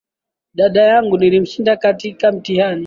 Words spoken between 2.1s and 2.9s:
mitihani